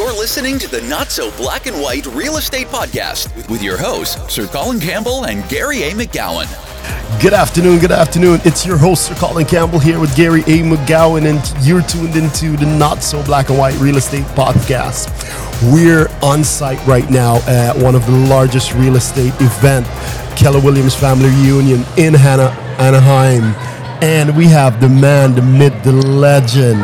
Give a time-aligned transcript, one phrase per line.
[0.00, 4.32] You're listening to the Not So Black and White Real Estate Podcast with your hosts,
[4.32, 5.90] Sir Colin Campbell and Gary A.
[5.90, 6.48] McGowan.
[7.20, 8.40] Good afternoon, good afternoon.
[8.46, 10.62] It's your host, Sir Colin Campbell, here with Gary A.
[10.62, 15.10] McGowan, and you're tuned into the Not So Black and White Real Estate Podcast.
[15.70, 19.84] We're on site right now at one of the largest real estate event,
[20.34, 23.54] Keller Williams Family Reunion in Hannah, Anaheim.
[24.02, 26.80] And we have the man, the myth, the legend,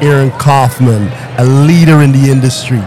[0.00, 2.78] Aaron Kaufman, a leader in the industry.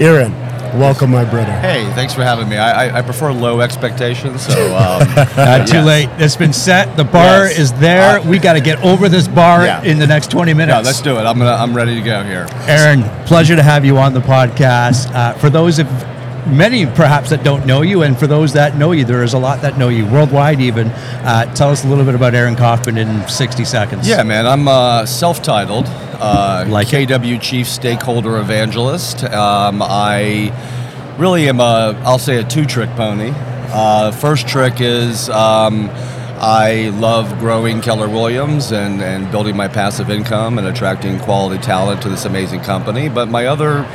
[0.00, 0.32] Aaron,
[0.78, 1.52] welcome, my brother.
[1.60, 2.56] Hey, thanks for having me.
[2.56, 5.00] I, I, I prefer low expectations, so um,
[5.36, 5.86] Not too yes.
[5.86, 6.08] late.
[6.18, 6.96] It's been set.
[6.96, 7.58] The bar Yes.
[7.58, 8.20] is there.
[8.20, 9.82] Uh, we got to get over this bar Yeah.
[9.82, 10.76] in the next 20 minutes.
[10.76, 11.22] No, let's do it.
[11.22, 12.46] I'm gonna, I'm ready to go here.
[12.68, 15.12] Aaron, pleasure to have you on the podcast.
[15.14, 15.86] Uh, for those of
[16.46, 19.38] many perhaps that don't know you, and for those that know you, there is a
[19.38, 20.60] lot that know you worldwide.
[20.60, 24.08] Even uh, tell us a little bit about Aaron Kaufman in 60 seconds.
[24.08, 26.88] Yeah, man, I'm uh, self-titled, uh, Like.
[26.92, 29.24] KW Chief Stakeholder Evangelist.
[29.24, 30.52] Um, I
[31.18, 33.32] really am a, I'll say a two-trick pony.
[33.34, 35.88] Uh, first trick is um,
[36.44, 42.02] I love growing Keller Williams and, and building my passive income and attracting quality talent
[42.02, 43.08] to this amazing company.
[43.08, 43.86] But my other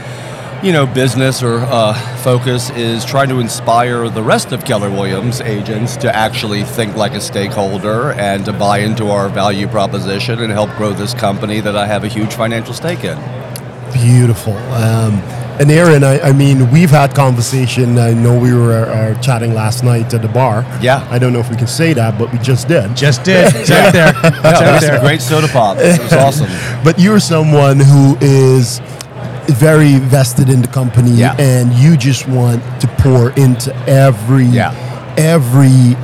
[0.63, 5.39] you know, business or uh, focus is trying to inspire the rest of Keller Williams
[5.41, 10.52] agents to actually think like a stakeholder and to buy into our value proposition and
[10.52, 13.17] help grow this company that I have a huge financial stake in.
[13.94, 14.53] Beautiful.
[14.58, 15.13] Um,
[15.59, 17.97] and Aaron, I, I mean, we've had conversation.
[17.97, 20.61] I know we were uh, chatting last night at the bar.
[20.81, 21.08] Yeah.
[21.09, 22.95] I don't know if we can say that, but we just did.
[22.95, 23.53] Just did.
[23.55, 24.09] It's out there.
[24.09, 24.97] It's Yeah, out that's there.
[24.97, 25.78] a great soda pop.
[25.80, 26.50] It was awesome.
[26.83, 28.81] But you're someone who is
[29.48, 31.36] very vested in the company, Yeah.
[31.40, 34.72] and you just want to pour into every Yeah.
[35.17, 35.95] every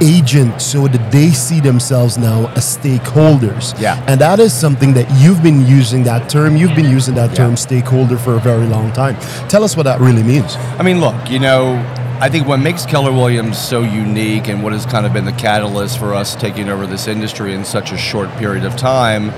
[0.00, 3.74] agent so that they see themselves now as stakeholders.
[3.80, 3.96] Yeah.
[4.06, 6.56] And that is something that you've been using that term.
[6.56, 7.54] You've been using that term Yeah.
[7.56, 9.16] stakeholder for a very long time.
[9.48, 10.56] Tell us what that really means.
[10.78, 11.80] I mean, look, you know,
[12.20, 15.32] I think what makes Keller Williams so unique and what has kind of been the
[15.32, 19.32] catalyst for us taking over this industry in such a short period of time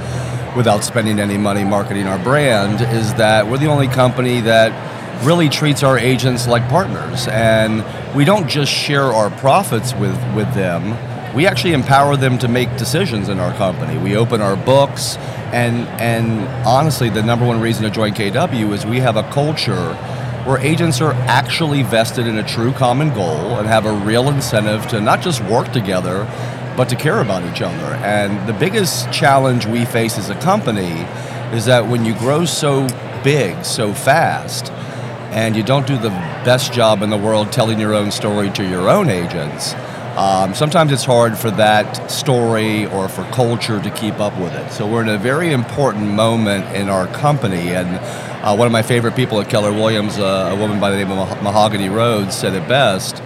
[0.56, 4.72] without spending any money marketing our brand is that we're the only company that
[5.24, 7.28] really treats our agents like partners.
[7.28, 7.84] And
[8.16, 10.96] we don't just share our profits with, with them.
[11.34, 13.98] We actually empower them to make decisions in our company.
[13.98, 15.16] We open our books.
[15.52, 19.94] And and honestly the number one reason to join kw is we have a culture
[20.44, 24.86] where agents are actually vested in a true common goal and have a real incentive
[24.88, 26.24] to not just work together,
[26.80, 27.94] but to care about each other.
[27.96, 31.02] And the biggest challenge we face as a company
[31.54, 32.88] is that when you grow so
[33.22, 34.72] big, so fast,
[35.30, 38.66] and you don't do the best job in the world telling your own story to
[38.66, 39.74] your own agents,
[40.16, 44.72] um, sometimes it's hard for that story or for culture to keep up with it.
[44.72, 47.98] So we're in a very important moment in our company, and
[48.42, 51.10] uh, one of my favorite people at Keller Williams, uh, a woman by the name
[51.10, 53.22] of Mah- Mahogany Rhodes, said it best.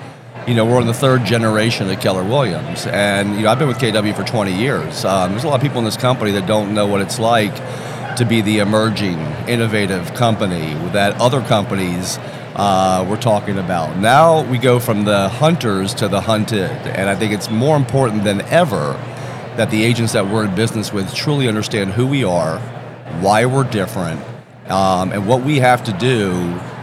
[0.47, 3.67] You know, we're in the third generation of Keller Williams, and you know, I've been
[3.67, 5.03] with KW for 20 years.
[5.03, 7.55] Um, there's a lot of people in this company that don't know what it's like
[8.17, 9.19] to be the emerging,
[9.49, 12.19] innovative company that other companies
[12.57, 13.97] uh, we're talking about.
[13.97, 18.25] Now we go from the hunters to the hunted, and I think it's more important
[18.25, 19.01] than ever
[19.57, 22.59] that the agents that we're in business with truly understand who we are,
[23.23, 24.21] why we're different,
[24.69, 26.33] um, and what we have to do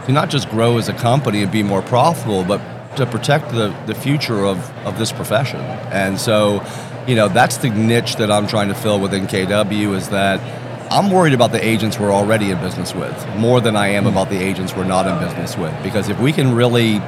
[0.06, 2.60] to not just grow as a company and be more profitable, but
[2.96, 5.60] to protect the, the future of, of this profession.
[5.60, 6.64] And so,
[7.06, 10.40] you know, that's the niche that I'm trying to fill within KW is that
[10.92, 14.28] I'm worried about the agents we're already in business with more than I am about
[14.28, 15.74] the agents we're not in business with.
[15.82, 16.98] Because if we can really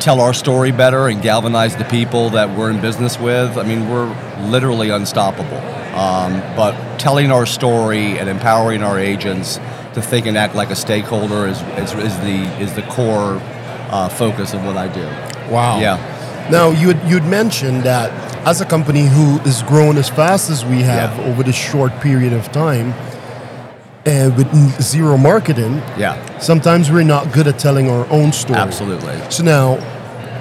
[0.00, 3.90] tell our story better and galvanize the people that we're in business with, I mean,
[3.90, 4.08] we're
[4.48, 5.58] literally unstoppable.
[5.98, 9.56] Um, but telling our story and empowering our agents
[9.94, 13.40] to think and act like a stakeholder is, is, is the is the core
[13.90, 15.06] uh, focus of what I do.
[15.52, 15.80] Wow.
[15.80, 15.98] Yeah.
[16.50, 18.10] Now you had, you'd mentioned that
[18.46, 21.24] as a company who is growing as fast as we have Yeah.
[21.26, 22.94] over this short period of time,
[24.06, 24.48] and with
[24.82, 26.16] zero marketing, Yeah.
[26.38, 28.58] sometimes we're not good at telling our own story.
[28.58, 29.14] Absolutely.
[29.28, 29.78] So now,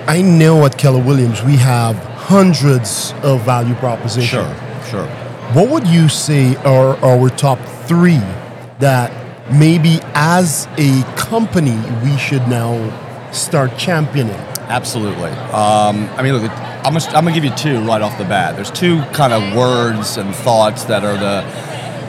[0.07, 4.29] I know at Keller Williams we have hundreds of value propositions.
[4.29, 4.55] Sure.
[4.89, 5.07] Sure.
[5.53, 8.21] What would you say are our top three
[8.79, 9.11] that
[9.51, 12.73] maybe as a company we should now
[13.37, 14.35] start championing?
[14.69, 15.29] Absolutely.
[15.29, 18.55] Um, I mean, look, I'm gonna, I'm gonna give you two right off the bat.
[18.55, 21.67] There's two kind of words and thoughts that are the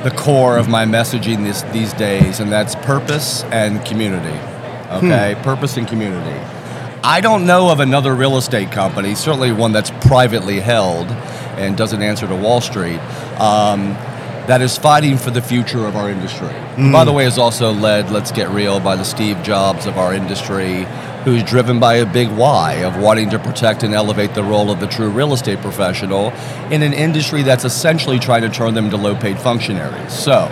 [0.08, 4.38] the core of my messaging this, these days, and that's purpose and community.
[4.90, 6.38] Okay, purpose and community.
[7.02, 11.06] I don't know of another real estate company, certainly one that's privately held
[11.56, 12.98] and doesn't answer to Wall Street,
[13.40, 13.96] um,
[14.48, 16.48] that is fighting for the future of our industry.
[16.90, 17.16] By the mm.
[17.16, 20.86] way, is also led, let's get real, by the Steve Jobs of our industry,
[21.24, 24.80] who's driven by a big why of wanting to protect and elevate the role of
[24.80, 26.30] the true real estate professional
[26.72, 30.12] in an industry that's essentially trying to turn them into low paid functionaries.
[30.18, 30.48] So,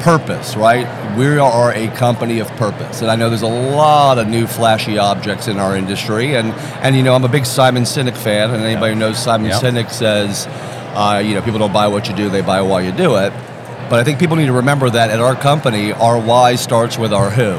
[0.00, 0.86] purpose, right?
[1.18, 3.02] We are a company of purpose.
[3.02, 6.36] And I know there's a lot of new flashy objects in our industry.
[6.36, 6.52] And,
[6.82, 8.50] and you know, I'm a big Simon Sinek fan.
[8.50, 9.62] And anybody who knows Simon Yep.
[9.62, 10.46] Sinek says,
[10.94, 13.32] uh, you know, people don't buy what you do, they buy why you do it.
[13.90, 17.12] But I think people need to remember that at our company, our why starts with
[17.12, 17.52] our who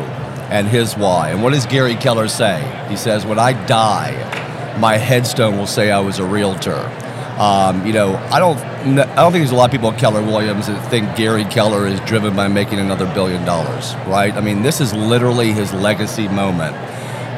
[0.52, 1.30] and his why.
[1.30, 2.62] And what does Gary Keller say?
[2.90, 6.92] He says, when I die, my headstone will say I was a realtor.
[7.40, 10.22] Um, you know, I don't, I don't think there's a lot of people at Keller
[10.22, 14.34] Williams that think Gary Keller is driven by making another billion dollars, right?
[14.34, 16.76] I mean, this is literally his legacy moment.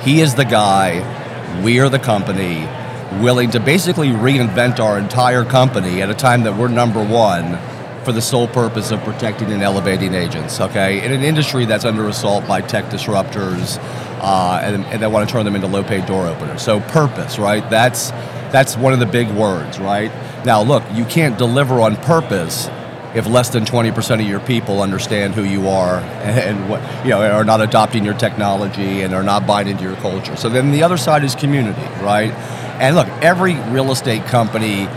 [0.04, 2.68] He is the guy, we are the company,
[3.14, 7.58] willing to basically reinvent our entire company at a time that we're number one
[8.04, 11.04] for the sole purpose of protecting and elevating agents, okay?
[11.04, 13.78] In an industry that's under assault by tech disruptors
[14.22, 16.62] uh, and, and want to turn them into low paid door openers.
[16.62, 17.70] So, purpose, right?
[17.70, 18.12] That's,
[18.52, 20.12] that's one of the big words, right?
[20.46, 22.70] Now, look, you can't deliver on purpose
[23.14, 27.22] if less than 20% of your people understand who you are and what you know
[27.22, 30.84] are not adopting your technology and are not buying into your culture so then the
[30.84, 32.32] other side is community right
[32.80, 34.88] and look every real estate company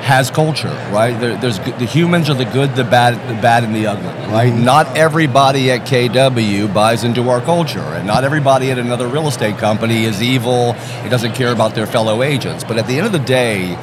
[0.00, 1.18] has culture right?
[1.20, 4.52] There, there's the humans are the good the bad the bad and the ugly right?
[4.52, 4.64] Mm-hmm.
[4.64, 9.58] Not everybody at kw buys into our culture and not everybody at another real estate
[9.58, 10.74] company is evil
[11.04, 12.64] it doesn't care about their fellow agents.
[12.64, 13.76] But at the end of the day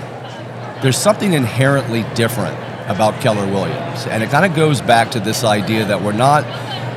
[0.81, 2.57] there's something inherently different
[2.88, 4.06] about Keller Williams.
[4.07, 6.45] And it kind of goes back to this idea that we're not,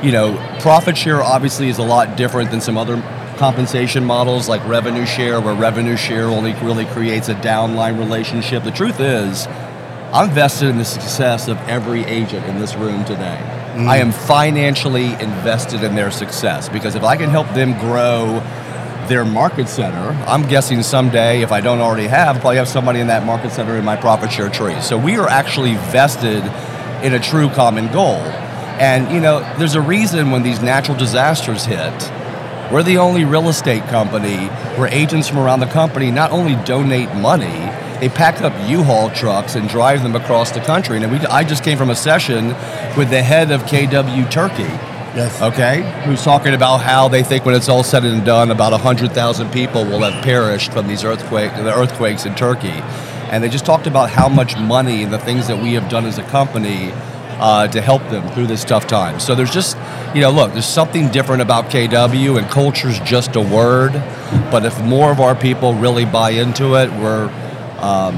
[0.03, 2.95] you know, profit share obviously is a lot different than some other
[3.41, 8.63] compensation models like revenue share, where revenue share only really creates a downline relationship.
[8.63, 9.47] The truth is,
[10.13, 13.39] I'm vested in the success of every agent in this room today.
[13.73, 13.87] Mm.
[13.87, 18.41] I am financially invested in their success because if I can help them grow
[19.07, 23.07] their market center, I'm guessing someday, if I don't already have, probably have somebody in
[23.07, 24.79] that market center in my profit share tree.
[24.81, 26.43] So we are actually vested
[27.03, 28.21] in a true common goal.
[28.77, 32.11] And you know, there's a reason when these natural disasters hit,
[32.71, 34.47] we're the only real estate company
[34.77, 37.69] where agents from around the company not only donate money,
[37.99, 40.97] they pack up U-Haul trucks and drive them across the country.
[40.97, 42.47] And we, I just came from a session
[42.97, 44.63] with the head of KW Turkey,
[45.13, 45.41] Yes.
[45.41, 49.51] okay, who's talking about how they think when it's all said and done, about 100,000
[49.51, 52.79] people will have perished from these earthquake, the earthquakes in Turkey.
[53.29, 56.05] And they just talked about how much money and the things that we have done
[56.05, 56.91] as a company
[57.41, 59.19] uh, to help them through this tough time.
[59.19, 59.75] So there's just,
[60.15, 63.91] you know, look, there's something different about KW, and culture's just a word.
[64.51, 67.29] But if more of our people really buy into it, we're
[67.79, 68.17] um,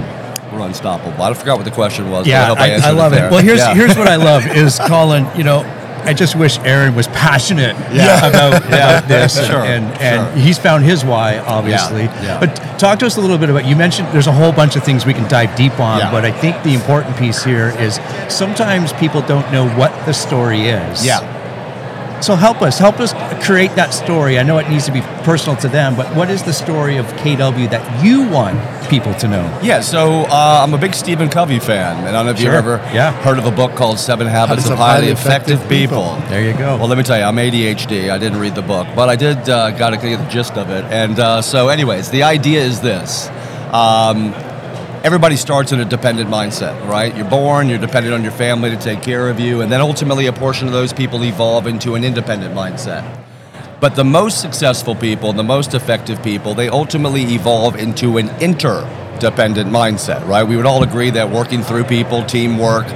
[0.52, 1.20] we're unstoppable.
[1.24, 2.28] I forgot what the question was.
[2.28, 3.16] Yeah, hope I, I love it.
[3.16, 3.32] there.
[3.32, 3.74] Well, here's Yeah.
[3.74, 5.26] here's what I love is Colin.
[5.38, 5.62] You know,
[6.06, 8.26] I just wish Aaron was passionate Yeah.
[8.28, 8.98] about, Yeah.
[9.00, 10.44] about this, Sure, and and sure.
[10.44, 12.04] he's found his why, obviously.
[12.04, 12.40] yeah.
[12.40, 13.66] But talk to us a little bit about.
[13.66, 16.12] You mentioned there's a whole bunch of things we can dive deep on, Yeah.
[16.12, 20.68] but I think the important piece here is sometimes people don't know what the story
[20.68, 21.06] is.
[21.06, 21.20] Yeah.
[22.24, 23.12] So help us, help us
[23.46, 24.40] create that story.
[24.40, 27.06] I know it needs to be personal to them, but what is the story of
[27.18, 28.58] KW that you want
[28.90, 29.60] people to know?
[29.62, 31.98] Yeah, so uh, I'm a big Stephen Covey fan.
[31.98, 32.46] and I don't know if Sure.
[32.54, 33.12] you've ever Yeah.
[33.12, 36.16] heard of a book called Seven Habits, of Highly Effective, People.
[36.30, 36.78] There you go.
[36.78, 38.10] Well, let me tell you, I'm ADHD.
[38.10, 40.70] I didn't read the book, but I did uh, got to get the gist of
[40.70, 40.86] it.
[40.86, 43.30] And uh, so, anyways, the idea is this.
[43.74, 44.34] Um,
[45.04, 47.14] everybody starts in a dependent mindset, right?
[47.16, 50.28] You're born, you're dependent on your family to take care of you, and then ultimately
[50.28, 53.22] a portion of those people evolve into an independent mindset.
[53.82, 59.70] But the most successful people, the most effective people, they ultimately evolve into an interdependent
[59.70, 60.44] mindset, right?
[60.44, 62.88] We would all agree that working through people, teamwork,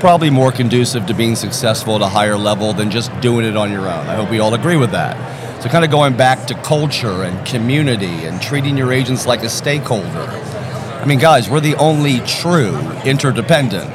[0.00, 3.70] probably more conducive to being successful at a higher level than just doing it on
[3.70, 4.08] your own.
[4.08, 5.62] I hope we all agree with that.
[5.62, 9.48] So, kind of going back to culture and community and treating your agents like a
[9.48, 10.61] stakeholder.
[11.02, 13.90] I mean, guys, we're the only true interdependent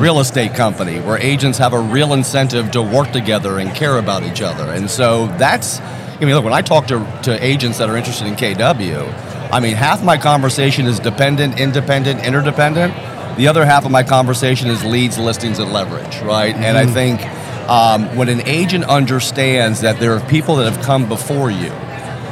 [0.00, 4.22] real estate company where agents have a real incentive to work together and care about
[4.22, 4.72] each other.
[4.72, 8.26] And so that's, I mean, look, when I talk to, to agents that are interested
[8.26, 12.94] in KW, I mean, half my conversation is dependent, independent, interdependent.
[13.36, 16.54] The other half of my conversation is leads, listings, and leverage, right?
[16.54, 17.20] And I think
[17.68, 21.72] um, when an agent understands that there are people that have come before you,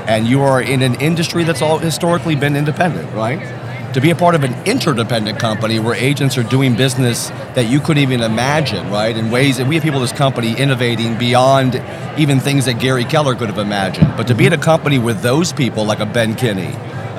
[0.07, 3.41] and you are in an industry that's all historically been independent, right?
[3.97, 7.81] To be a part of an interdependent company where agents are doing business that you
[7.81, 9.17] couldn't even imagine, right?
[9.17, 11.83] In ways that we have people in this company innovating beyond
[12.19, 14.13] even things that Gary Keller could have imagined.
[14.19, 16.77] But to be in a company with those people like a Ben Kinney,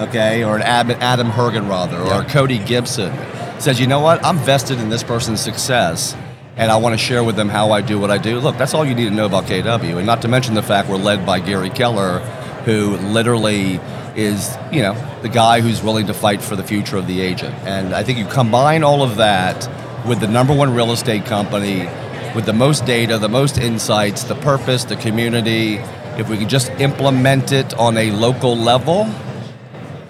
[0.07, 3.11] okay, or an Ad- Adam Hergenrother or a Cody Gibson,
[3.59, 6.15] says, you know what, I'm vested in this person's success
[6.57, 8.39] and I want to share with them how I do what I do.
[8.39, 9.97] Look, that's all you need to know about KW.
[9.97, 12.19] And not to mention the fact we're led by Gary Keller,
[12.65, 13.79] who literally
[14.17, 17.53] is, you know, the guy who's willing to fight for the future of the agent.
[17.65, 19.69] And I think you combine all of that
[20.07, 21.87] with the number one real estate company,
[22.35, 25.75] with the most data, the most insights, the purpose, the community.
[26.17, 29.07] If we can just implement it on a local level,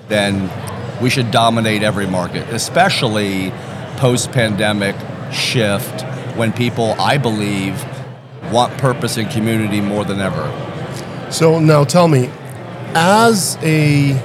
[0.07, 0.49] then
[1.01, 3.51] we should dominate every market, especially
[3.97, 4.95] post pandemic
[5.33, 6.03] shift
[6.37, 7.83] when people, I believe,
[8.53, 10.49] want purpose and community more than ever.
[11.29, 12.29] So now tell me,
[12.95, 14.19] as a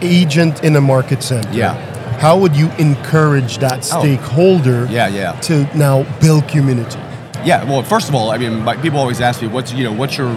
[0.00, 1.74] agent in a market center, Yeah.
[2.18, 4.00] how would you encourage that Oh.
[4.00, 5.32] stakeholder Yeah, yeah.
[5.42, 6.98] to now build community?
[7.44, 7.64] Yeah.
[7.64, 10.16] Well, first of all, I mean, my, people always ask me, "What's you know, what's
[10.16, 10.30] your,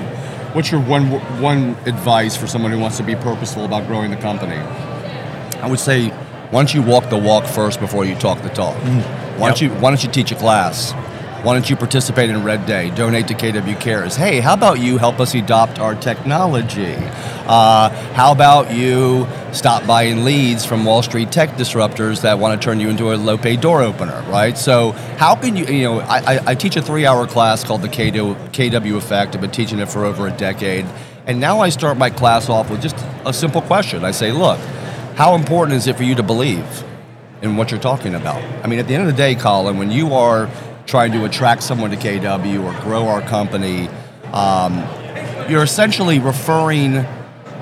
[0.53, 1.05] what's your one
[1.41, 4.57] one advice for someone who wants to be purposeful about growing the company?"
[5.61, 6.11] I would say,
[6.51, 8.75] why don't you walk the walk first before you talk the talk?
[8.77, 9.01] Mm.
[9.37, 10.93] Why don't you Why don't you teach a class?
[11.45, 12.89] Why don't you participate in Red Day?
[12.89, 14.15] Donate to KW Cares.
[14.15, 16.95] Hey, how about you help us adopt our technology?
[16.95, 22.65] Uh, how about you stop buying leads from Wall Street tech disruptors that want to
[22.65, 24.57] turn you into a paid door opener, right?
[24.57, 27.89] So, how can you, you know, I, I, teach a three hour class called the
[27.89, 29.35] KW, KW Effect.
[29.35, 30.87] I've been teaching it for over a decade.
[31.27, 34.03] And now I start my class off with just a simple question.
[34.03, 34.59] I say, look,
[35.13, 36.83] how important is it for you to believe
[37.43, 38.43] in what you're talking about?
[38.63, 40.49] I mean, at the end of the day, Colin, when you are
[40.85, 43.89] trying to attract someone to KW or grow our company,
[44.33, 44.77] um,
[45.49, 47.05] you're essentially referring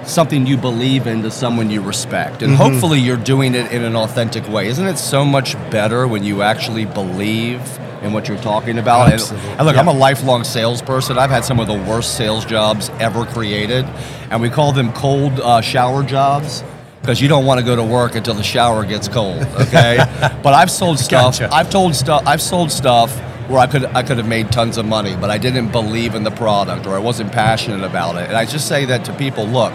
[0.06, 2.42] something you believe in to someone you respect.
[2.42, 4.68] And hopefully you're doing it in an authentic way.
[4.68, 7.62] Isn't it so much better when you actually believe
[8.01, 9.06] in what you're talking about?
[9.06, 9.50] And- Absolutely.
[9.51, 11.18] And, look, I'm a lifelong salesperson.
[11.18, 13.86] I've had some of the worst sales jobs ever created,
[14.30, 16.63] and we call them cold uh, shower jobs.
[17.03, 19.98] Because you don't want to go to work until the shower gets cold, okay?
[20.41, 21.38] but I've sold stuff.
[21.38, 21.53] Gotcha.
[21.53, 22.24] I've told stuff.
[22.25, 23.13] I've sold stuff
[23.50, 26.24] where I could I could have made tons of money, but I didn't believe in
[26.24, 28.29] the product or I wasn't passionate about it.
[28.29, 29.74] And I just say that to people: Look,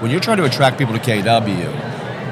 [0.00, 1.66] when you're trying to attract people to KW,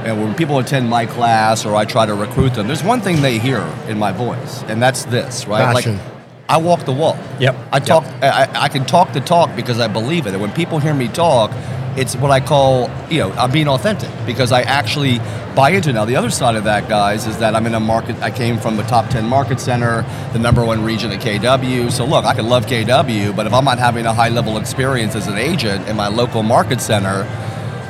[0.06, 3.20] and when people attend my class or I try to recruit them, there's one thing
[3.20, 5.74] they hear in my voice, and that's this, right?
[5.74, 5.98] Passion.
[5.98, 6.06] Like,
[6.48, 7.18] I walk the walk.
[7.38, 7.54] Yep.
[7.70, 7.86] I Yep.
[7.86, 8.04] talk.
[8.22, 10.32] I, I can talk the talk because I believe it.
[10.32, 11.50] And when people hear me talk,
[11.98, 15.18] it's what I call, you know, I'm being authentic because I actually
[15.56, 15.94] buy into it.
[15.94, 18.16] Now, the other side of that, guys, is that I'm in a market.
[18.22, 20.02] I came from the top 10 market center,
[20.32, 21.90] the number one region at KW.
[21.90, 25.16] So, look, I could love KW, but if I'm not having a high level experience
[25.16, 27.26] as an agent in my local market center,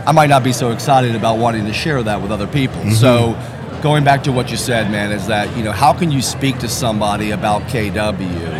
[0.07, 2.81] I might not be so excited about wanting to share that with other people.
[2.81, 2.93] Mm-hmm.
[2.93, 3.37] So,
[3.83, 6.59] going back to what you said, man, is that, you know, how can you speak
[6.61, 8.58] to somebody about KW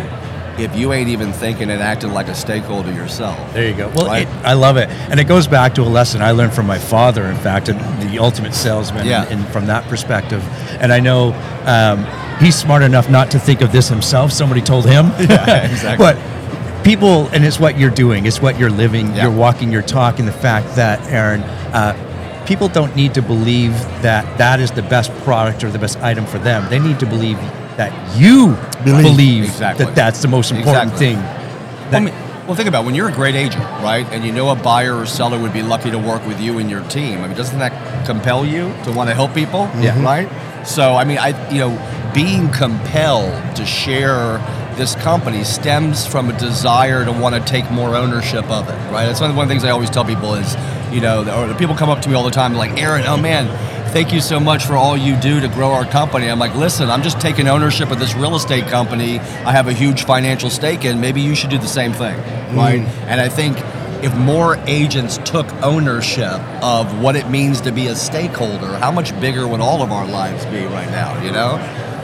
[0.63, 3.37] if you ain't even thinking and acting like a stakeholder yourself?
[3.53, 3.89] There you go.
[3.95, 4.23] Well, Right.
[4.27, 6.77] it, I love it, and it goes back to a lesson I learned from my
[6.79, 7.25] father.
[7.25, 9.23] In fact, the ultimate salesman, Yeah.
[9.23, 10.43] and, and from that perspective.
[10.81, 11.33] And I know
[11.65, 12.05] um,
[12.43, 14.31] he's smart enough not to think of this himself.
[14.31, 15.07] Somebody told him.
[15.19, 15.97] Yeah, exactly.
[16.05, 18.25] but people, and it's what you're doing.
[18.25, 19.07] It's what you're living.
[19.15, 19.23] Yeah.
[19.23, 20.19] You're walking your talk.
[20.19, 21.41] And the fact that Aaron.
[21.73, 22.05] Uh,
[22.45, 26.25] People don't need to believe that that is the best product or the best item
[26.25, 26.67] for them.
[26.71, 27.37] They need to believe
[27.79, 29.03] that you Believe.
[29.03, 29.85] believe, Exactly.
[29.85, 31.07] that that's the most important Exactly.
[31.13, 31.15] thing.
[31.23, 32.13] Well, That- I mean,
[32.45, 32.85] well, think about it.
[32.87, 35.61] when you're a great agent, right, and you know a buyer or seller would be
[35.63, 37.23] lucky to work with you and your team.
[37.23, 37.71] I mean, doesn't that
[38.05, 39.69] compel you to want to help people?
[39.79, 39.91] Yeah.
[39.93, 40.05] Mm-hmm.
[40.05, 40.29] Right.
[40.65, 41.71] So, I mean, I you know,
[42.13, 44.41] being compelled to share
[44.75, 49.05] this company stems from a desire to want to take more ownership of it, right?
[49.05, 50.57] That's one of the one of the things I always tell people is,
[50.91, 53.15] you know, or the people come up to me all the time like, Aaron, oh
[53.17, 53.47] man,
[53.89, 56.29] thank you so much for all you do to grow our company.
[56.29, 59.19] I'm like, listen, I'm just taking ownership of this real estate company.
[59.19, 61.01] I have a huge financial stake in.
[61.01, 62.17] Maybe you should do the same thing,
[62.55, 62.81] right?
[63.07, 63.57] And I think
[64.03, 69.19] if more agents took ownership of what it means to be a stakeholder, how much
[69.19, 71.55] bigger would all of our lives be right now, you know?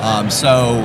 [0.02, 0.84] Um, so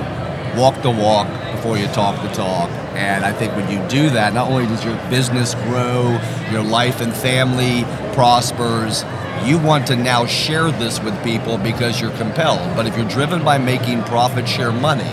[0.56, 2.70] walk the walk before you talk the talk.
[2.94, 7.00] And I think when you do that, not only does your business grow, your life
[7.00, 9.04] and family prospers,
[9.46, 12.76] you want to now share this with people because you're compelled.
[12.76, 15.08] But if you're driven by making profit share money,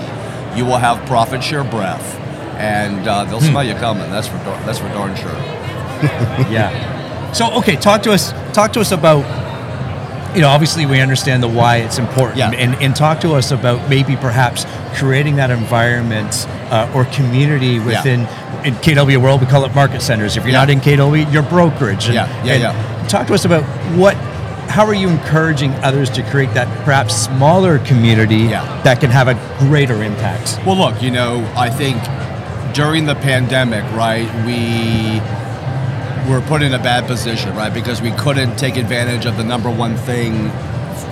[0.55, 2.15] you will have profit share breath.
[2.57, 4.09] And uh, they'll smell you coming.
[4.09, 5.29] That's for dar- that's for darn sure.
[6.51, 7.31] Yeah.
[7.33, 8.31] So okay, talk to us.
[8.53, 9.23] Talk to us about.
[10.35, 12.51] You know, obviously we understand the why it's important, Yeah.
[12.51, 14.65] and and talk to us about maybe perhaps
[14.95, 18.21] creating that environment uh, or community within
[18.65, 19.41] in KW world.
[19.41, 20.37] We call it market centers.
[20.37, 20.59] If you're Yeah.
[20.59, 22.05] not in KW, you're brokerage.
[22.05, 22.96] And- Yeah, yeah, and yeah.
[23.07, 23.63] Talk to us about
[23.95, 24.15] what.
[24.69, 28.81] How are you encouraging others to create that perhaps smaller community Yeah.
[28.83, 30.59] that can have a greater impact?
[30.65, 31.97] Well, look, you know, I think
[32.73, 35.21] during the pandemic, right, we
[36.29, 39.69] were put in a bad position, right, because we couldn't take advantage of the number
[39.71, 40.51] one thing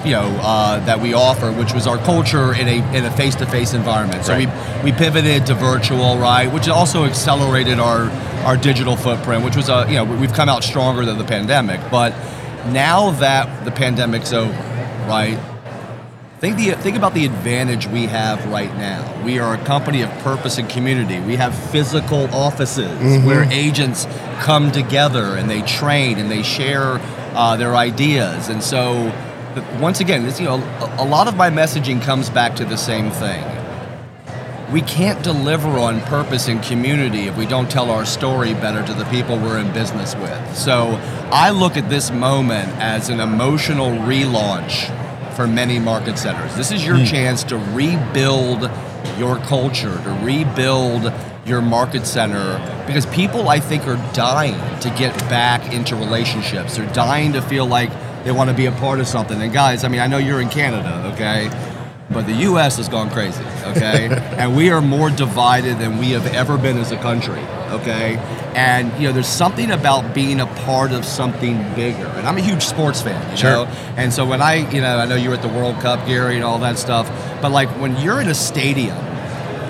[0.06, 3.36] you know uh, that we offer, which was our culture in a in a face
[3.36, 4.26] to face environment.
[4.26, 4.48] So Right.
[4.84, 8.10] we we pivoted to virtual, right, which also accelerated our
[8.46, 11.80] our digital footprint, which was a you know we've come out stronger than the pandemic.
[11.90, 12.14] But
[12.72, 14.52] now that the pandemic's over,
[15.08, 15.40] right,
[16.40, 19.24] Think, the, think about the advantage we have right now.
[19.24, 21.18] We are a company of purpose and community.
[21.20, 24.06] We have physical offices where agents
[24.42, 27.00] come together and they train and they share
[27.34, 28.50] uh, their ideas.
[28.50, 29.12] And so,
[29.80, 32.78] once again, this, you know, a, a lot of my messaging comes back to the
[32.78, 33.44] same thing.
[34.72, 38.94] We can't deliver on purpose and community if we don't tell our story better to
[38.94, 40.58] the people we're in business with.
[40.58, 41.00] So
[41.32, 44.92] I look at this moment as an emotional relaunch
[45.36, 46.56] for many market centers.
[46.56, 47.06] This is your hmm.
[47.06, 48.70] chance to rebuild
[49.18, 51.14] your culture, to rebuild
[51.46, 52.58] your market center
[52.88, 56.78] because people I think are dying to get back into relationships.
[56.78, 57.92] They're dying to feel like
[58.25, 59.39] they want to be a part of something.
[59.41, 61.50] And guys, I mean, I know you're in Canada, okay?
[62.10, 62.77] But the U.S.
[62.77, 64.08] has gone crazy, okay?
[64.38, 67.39] and we are more divided than we have ever been as a country,
[67.70, 68.17] okay?
[68.55, 72.05] And you know, there's something about being a part of something bigger.
[72.05, 73.51] And I'm a huge sports fan, you Sure.
[73.51, 73.65] know.
[73.96, 76.36] And so when I, you know, I know you were at the World Cup, Gary,
[76.36, 77.08] and all that stuff.
[77.41, 78.98] But like when you're in a stadium,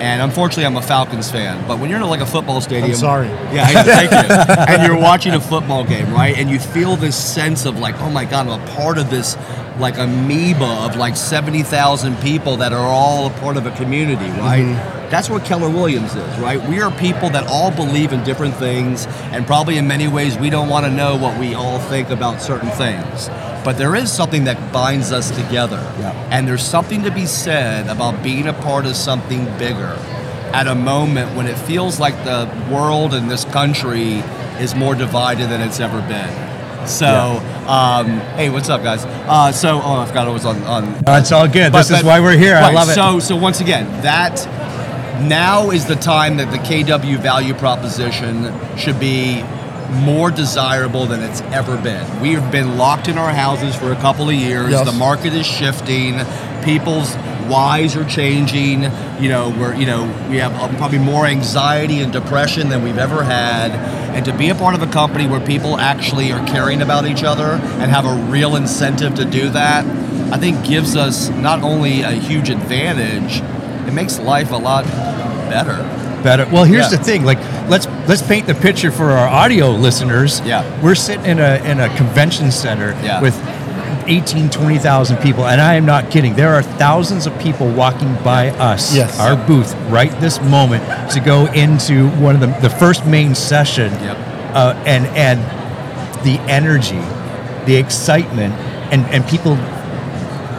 [0.00, 3.28] and unfortunately I'm a Falcons fan, but when you're in like a football stadium, sorry.
[3.52, 4.54] yeah, I- thank you.
[4.74, 6.36] and you're watching a football game, right?
[6.36, 9.36] And you feel this sense of like, oh my god, I'm a part of this
[9.78, 14.64] like amoeba of like 70,000 people that are all a part of a community, right?
[14.64, 15.10] Mm-hmm.
[15.10, 16.60] That's what Keller Williams is, right?
[16.68, 20.50] We are people that all believe in different things, and probably in many ways we
[20.50, 23.28] don't want to know what we all think about certain things.
[23.66, 25.80] But there is something that binds us together.
[25.98, 26.28] Yeah.
[26.30, 29.98] And there's something to be said about being a part of something bigger
[30.54, 34.22] at a moment when it feels like the world and this country
[34.60, 36.86] is more divided than it's ever been.
[36.86, 39.04] So, um, hey, what's up, guys?
[39.04, 40.62] Uh, so, oh, I forgot I was on.
[40.62, 41.72] on That's all good.
[41.72, 42.54] but- this is why we're here.
[42.54, 42.94] I love it.
[42.94, 44.46] So, so once again, that
[45.26, 49.42] now is the time that the KW value proposition should be
[49.90, 52.20] more desirable than it's ever been.
[52.20, 54.70] We have been locked in our houses for a couple of years.
[54.70, 54.86] Yes.
[54.86, 56.18] The market is shifting.
[56.64, 57.14] People's
[57.48, 58.82] whys are changing.
[59.22, 62.98] You know, we're you know we have uh, probably more anxiety and depression than we've
[62.98, 63.70] ever had.
[64.16, 67.22] And to be a part of a company where people actually are caring about each
[67.22, 67.44] other
[67.80, 69.84] and have a real incentive to do that,
[70.32, 73.42] I think gives us not only a huge advantage,
[73.86, 74.84] it makes life a lot
[75.50, 75.76] better.
[76.22, 76.46] better.
[76.50, 76.98] Well, here's Yeah.
[76.98, 77.24] the thing.
[77.24, 80.40] Like, let's let's paint the picture for our audio listeners.
[80.40, 80.62] Yeah.
[80.82, 83.20] we're sitting in a in a convention center Yeah.
[83.20, 83.34] with
[84.08, 86.34] 18, 20,000 people, and I am not kidding.
[86.36, 89.18] There are thousands of people walking by us, Yes.
[89.18, 93.92] our booth, right this moment, to go into one of the the first main session.
[93.92, 94.16] Yep.
[94.54, 95.40] Uh, and and
[96.24, 97.00] the energy,
[97.66, 98.54] the excitement,
[98.92, 99.56] and and people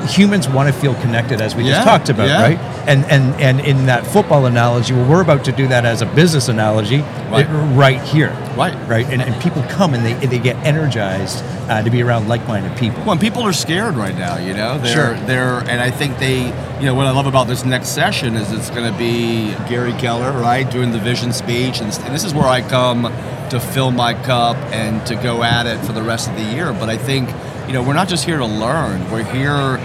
[0.07, 2.41] humans want to feel connected as we Yeah, just talked about yeah.
[2.41, 6.01] right and and and in that football analogy well we're about to do that as
[6.01, 7.45] a business analogy Right.
[7.75, 8.73] right here Right.
[8.87, 12.77] right and, and people come and they, they get energized uh, to be around like-minded
[12.77, 14.37] people Well, and people are scared right now.
[14.37, 15.13] You know, they're Sure.
[15.27, 16.45] they're, and I think they,
[16.79, 19.91] you know, what I love about this next session is it's going to be Gary
[19.93, 23.03] Keller, right, doing the vision speech, and, and this is where I come
[23.49, 26.71] to fill my cup and to go at it for the rest of the year.
[26.71, 27.29] But I think,
[27.67, 29.77] you know, we're not just here to learn; we're here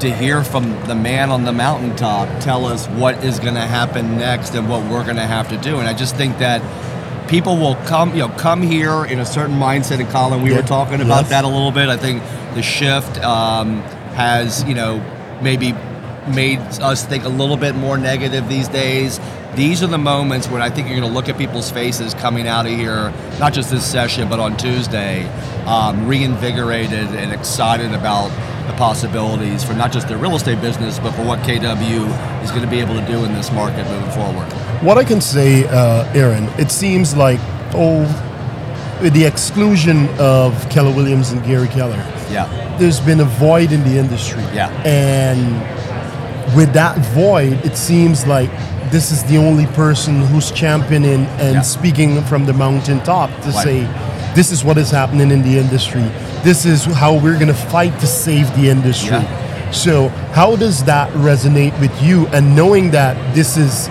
[0.00, 4.16] to hear from the man on the mountaintop tell us what is going to happen
[4.18, 5.78] next and what we're going to have to do.
[5.78, 6.60] And I just think that
[7.28, 9.98] people will come, you know, come here in a certain mindset.
[10.00, 10.56] And Colin, we Yeah.
[10.56, 11.30] were talking about Yes.
[11.30, 11.88] that a little bit.
[11.88, 12.22] I think
[12.54, 13.80] the shift um,
[14.14, 15.00] has, you know,
[15.42, 15.74] maybe
[16.28, 19.20] made us think a little bit more negative these days.
[19.54, 22.46] These are the moments when I think you're going to look at people's faces coming
[22.46, 25.26] out of here, not just this session, but on Tuesday,
[25.66, 28.30] um, reinvigorated and excited about
[28.66, 32.62] the possibilities for not just their real estate business, but for what KW is going
[32.62, 34.44] to be able to do in this market moving forward.
[34.82, 37.40] What I can say, uh, Aaron, it seems like,
[37.74, 38.00] oh,
[39.02, 42.48] with the exclusion of Keller Williams and Gary Keller, Yeah.
[42.78, 44.42] there's been a void in the industry.
[44.54, 44.68] Yeah.
[44.84, 45.62] And
[46.56, 48.50] with that void, it seems like
[48.90, 51.60] this is the only person who's championing and Yeah.
[51.62, 53.64] speaking from the mountaintop to Right.
[53.64, 53.88] say,
[54.34, 56.04] this is what is happening in the industry.
[56.46, 59.16] This is how we're going to fight to save the industry.
[59.16, 59.70] Yeah.
[59.72, 62.28] So, how does that resonate with you?
[62.28, 63.88] And knowing that this is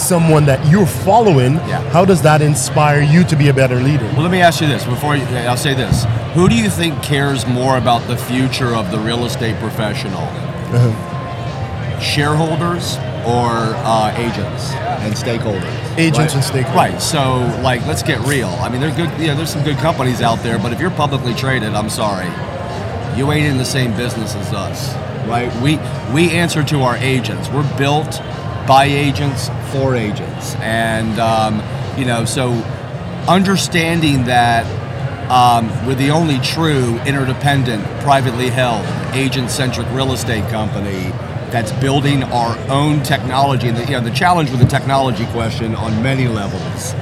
[0.00, 1.80] someone that you're following, Yeah.
[1.90, 4.04] how does that inspire you to be a better leader?
[4.12, 6.04] Well, let me ask you this before you, I'll say this.
[6.34, 10.22] Who do you think cares more about the future of the real estate professional?
[10.22, 12.00] Uh-huh.
[12.00, 15.98] Shareholders or uh, agents and stakeholders?
[15.98, 16.34] Agents Right.
[16.34, 16.74] and stakeholders.
[16.74, 17.00] Right.
[17.02, 18.48] So, like, let's get real.
[18.60, 19.10] I mean, there's good.
[19.20, 22.26] You know, there's some good companies out there, but if you're publicly traded, I'm sorry,
[23.16, 24.94] you ain't in the same business as us,
[25.28, 25.52] right?
[25.62, 25.78] We
[26.14, 27.48] we answer to our agents.
[27.48, 28.20] We're built
[28.66, 31.62] by agents for agents, and um,
[31.98, 32.52] you know, so
[33.28, 34.64] understanding that
[35.30, 41.12] um, we're the only true interdependent, privately held, agent-centric real estate company
[41.50, 43.68] that's building our own technology.
[43.68, 46.94] And the, you know, the challenge with the technology question on many levels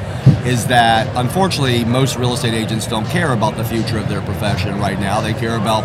[0.46, 4.78] is that unfortunately most real estate agents don't care about the future of their profession
[4.78, 5.20] right now.
[5.20, 5.82] They care about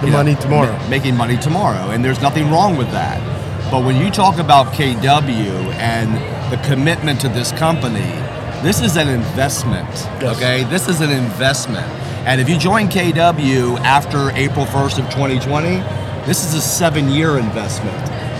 [0.00, 0.72] The know, money tomorrow.
[0.76, 3.20] ma- making money tomorrow, and there's nothing wrong with that.
[3.70, 6.10] But when you talk about KW and
[6.50, 8.00] the commitment to this company,
[8.62, 9.88] this is an investment.
[10.20, 10.36] Yes.
[10.36, 11.86] Okay, this is an investment.
[12.26, 15.76] And if you join KW after April 1st of 2020,
[16.30, 17.98] this is a seven-year investment.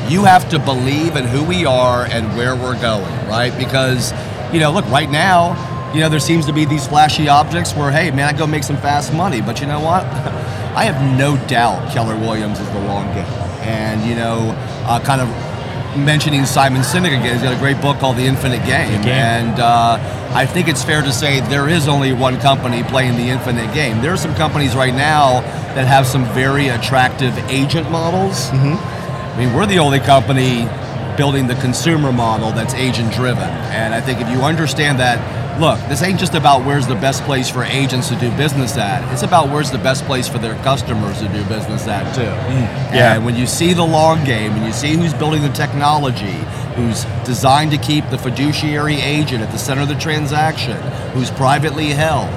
[0.09, 3.53] You have to believe in who we are and where we're going, right?
[3.59, 4.13] Because,
[4.53, 5.59] you know, look, right now,
[5.93, 8.63] you know, there seems to be these flashy objects where, hey, man, I go make
[8.63, 9.41] some fast money.
[9.41, 10.05] But you know what?
[10.77, 13.25] I have no doubt Keller Williams is the long game.
[13.67, 14.55] And, you know,
[14.87, 15.50] uh, kind of
[15.97, 19.01] mentioning Simon Sinek again, he's got a great book called The Infinite Game.
[19.49, 19.99] And uh,
[20.35, 24.01] I think it's fair to say there is only one company playing the infinite game.
[24.01, 25.41] There are some companies right now
[25.75, 28.51] that have some very attractive agent models.
[28.51, 30.69] I mean, we're the only company
[31.17, 33.49] building the consumer model that's agent driven.
[33.73, 35.19] And I think if you understand that,
[35.61, 39.13] look, this ain't just about where's the best place for agents to do business at,
[39.13, 42.23] it's about where's the best place for their customers to do business at, too.
[42.23, 43.15] Yeah.
[43.15, 46.39] And when you see the long game and you see who's building the technology,
[46.75, 50.81] who's designed to keep the fiduciary agent at the center of the transaction,
[51.13, 52.31] who's privately held,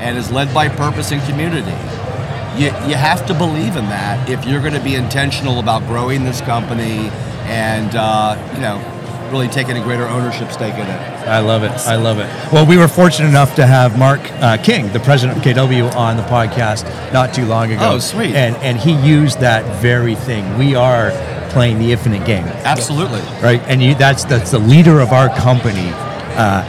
[0.00, 1.76] and is led by purpose and community,
[2.56, 6.24] you, you have to believe in that if you're going to be intentional about growing
[6.24, 7.10] this company
[7.44, 8.78] and uh, you know
[9.30, 11.00] really taking a greater ownership stake in it.
[11.28, 11.70] I love it.
[11.86, 12.28] I love it.
[12.52, 16.16] Well, we were fortunate enough to have Mark uh, King, the president of KW, on
[16.16, 17.92] the podcast not too long ago.
[17.92, 18.34] Oh, sweet.
[18.34, 20.58] And and he used that very thing.
[20.58, 21.10] We are
[21.50, 23.20] playing the infinite game, Absolutely.
[23.42, 23.60] right?
[23.66, 25.90] And you, that's that's the leader of our company,
[26.36, 26.62] uh,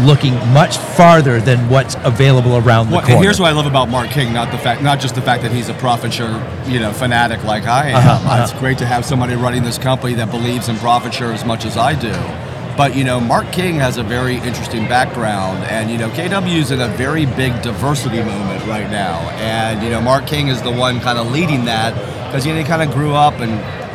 [0.00, 3.16] looking much farther than what's available around the Well, corner.
[3.16, 5.42] and here's what I love about Mark King, not the fact, not just the fact
[5.42, 6.30] that he's a profit share,
[6.66, 7.96] you know, fanatic like I am.
[7.96, 8.42] Uh-huh, uh-huh.
[8.42, 11.64] It's great to have somebody running this company that believes in profit share as much
[11.64, 12.12] as I do.
[12.76, 16.70] But you know, Mark King has a very interesting background, and you know, KW is
[16.70, 19.18] in a very big diversity moment right now.
[19.32, 21.94] And you know, Mark King is the one kind of leading that
[22.26, 23.50] because you know, he kind of grew up and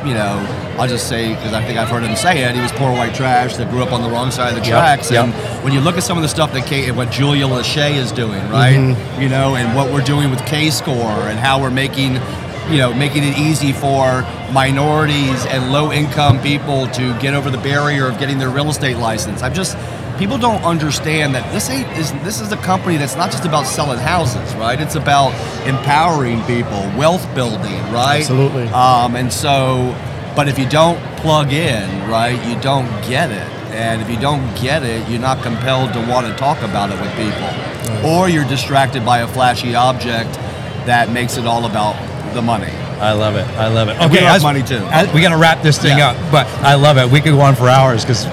[0.07, 0.37] you know,
[0.77, 2.55] I'll just say because I think I've heard him say it.
[2.55, 4.79] He was poor white trash that grew up on the wrong side of the Yep,
[4.79, 5.25] tracks, yep.
[5.25, 8.11] and when you look at some of the stuff that K, what Julia Lachey is
[8.11, 8.95] doing, right?
[9.19, 10.95] You know, and what we're doing with K Score
[11.29, 12.13] and how we're making,
[12.69, 17.57] you know, making it easy for minorities and low income people to get over the
[17.59, 19.41] barrier of getting their real estate license.
[19.41, 19.77] I'm just
[20.17, 23.65] people don't understand that this ain't is this is a company that's not just about
[23.65, 24.79] selling houses, right?
[24.79, 25.31] It's about
[25.67, 28.19] empowering people, wealth building, right?
[28.21, 28.67] Absolutely.
[28.69, 29.95] Um, and so,
[30.37, 33.47] but if you don't plug in, right, you don't get it.
[33.73, 37.01] And if you don't get it, you're not compelled to want to talk about it
[37.01, 38.07] with people.
[38.09, 40.31] Or you're distracted by a flashy object
[40.85, 41.95] that makes it all about
[42.35, 42.71] the money.
[43.01, 43.47] I love it.
[43.57, 43.97] I love it.
[43.99, 44.87] And we Okay, love as- money, too.
[44.91, 46.09] as- we got to wrap this thing Yeah.
[46.09, 47.09] up, but I love it.
[47.09, 48.25] We could go on for hours because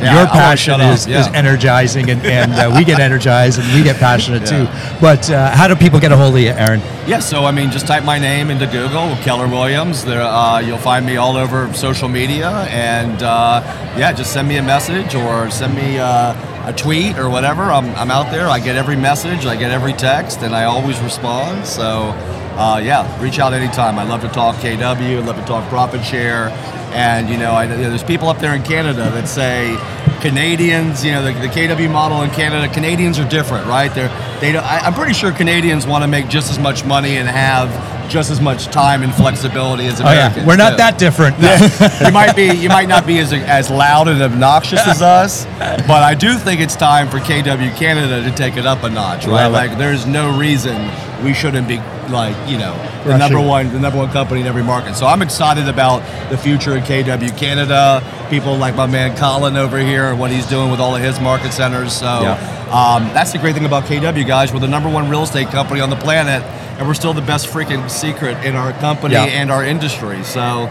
[0.00, 3.96] Yeah, your passion is, is energizing, and, and uh, we get energized and we get
[3.96, 4.64] passionate Yeah.
[4.64, 4.98] too.
[5.00, 6.80] But uh, how do people get a hold of you, Aaron?
[7.06, 10.04] Yeah, so I mean, just type my name into Google, Keller Williams.
[10.04, 13.62] There, uh, you'll find me all over social media, and uh,
[13.98, 17.64] yeah, just send me a message or send me uh, a tweet or whatever.
[17.64, 18.48] I'm, I'm out there.
[18.48, 21.66] I get every message, I get every text, and I always respond.
[21.66, 22.14] So
[22.56, 23.98] uh, yeah, reach out anytime.
[23.98, 24.80] I love to talk KW.
[25.22, 26.50] I love to talk profit share,
[26.92, 29.76] and you know, I, you know, there's people up there in Canada that say
[30.20, 33.92] Canadians, you know, the, the KW model in Canada, Canadians are different, right?
[33.94, 34.08] They're,
[34.40, 37.70] they, I, I'm pretty sure Canadians want to make just as much money and have
[38.10, 40.36] just as much time and flexibility as Oh Americans.
[40.38, 41.36] yeah, we're not that different.
[42.06, 46.02] you might be, you might not be as as loud and obnoxious as us, but
[46.02, 49.46] I do think it's time for KW Canada to take it up a notch, right?
[49.46, 49.56] Love it.
[49.56, 50.76] Like, there's no reason
[51.24, 51.76] we shouldn't be
[52.10, 53.18] like, you know, the Rushing.
[53.18, 54.94] number one, the number one company in every market.
[54.96, 58.02] So I'm excited about the future of KW Canada.
[58.30, 61.20] People like my man Colin over here and what he's doing with all of his
[61.20, 61.92] market centers.
[61.92, 62.34] So Yeah.
[62.72, 64.52] um, that's the great thing about KW, guys.
[64.52, 66.42] We're the number one real estate company on the planet,
[66.80, 69.24] and we're still the best freaking secret in our company Yeah.
[69.26, 70.24] and our industry.
[70.24, 70.66] So,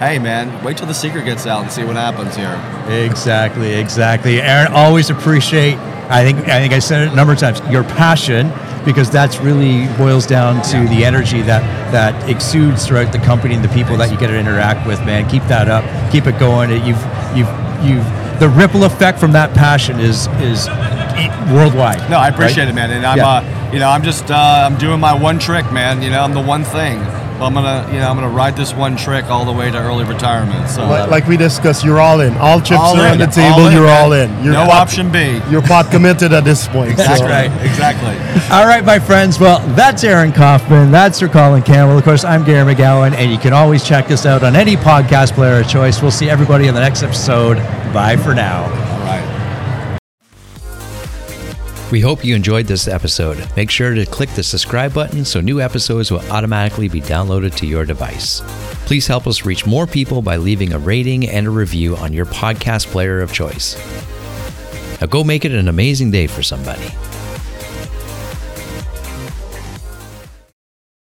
[0.00, 2.60] hey, man, wait till the secret gets out and see what happens here.
[2.88, 4.42] Exactly, exactly.
[4.42, 5.76] Aaron, always appreciate.
[6.10, 7.60] I think I think I said it a number of times.
[7.70, 8.52] Your passion,
[8.84, 13.64] because that's really boils down to the energy that that exudes throughout the company and
[13.64, 14.98] the people that you get to interact with.
[15.06, 15.84] Man, keep that up.
[16.10, 16.70] Keep it going.
[16.84, 17.00] You've
[17.36, 17.48] you've
[17.82, 18.04] you've
[18.40, 20.66] the ripple effect from that passion is is
[21.52, 22.08] worldwide.
[22.10, 22.70] No, I appreciate right?
[22.70, 22.90] it, man.
[22.90, 23.28] And I'm, Yeah.
[23.28, 24.34] uh, you know, I'm just, uh,
[24.66, 26.02] I'm doing my one trick, man.
[26.02, 27.04] You know, I'm the one thing.
[27.38, 29.76] But I'm gonna, you know, I'm gonna ride this one trick all the way to
[29.78, 30.68] early retirement.
[30.68, 32.36] So, Like, uh, like we discussed, you're all in.
[32.36, 33.54] All chips all are in, on the table.
[33.62, 34.04] all in, you're man.
[34.04, 34.44] all in.
[34.44, 35.40] You're no pot- option B.
[35.50, 36.96] You're pot committed at this point.
[36.96, 37.50] That's so- right.
[37.62, 38.14] Exactly.
[38.54, 39.40] All right, my friends.
[39.40, 40.90] Well, that's Aaron Kaufman.
[40.92, 41.96] That's Sir Colin Campbell.
[41.98, 45.32] Of course, I'm Gary McGowan, and you can always check us out on any podcast
[45.32, 46.02] player of choice.
[46.02, 47.56] We'll see everybody in the next episode.
[47.94, 48.91] Bye for now.
[51.92, 53.46] We hope you enjoyed this episode.
[53.54, 57.66] Make sure to click the subscribe button so new episodes will automatically be downloaded to
[57.66, 58.40] your device.
[58.86, 62.24] Please help us reach more people by leaving a rating and a review on your
[62.24, 63.76] podcast player of choice.
[65.02, 66.90] Now go make it an amazing day for somebody.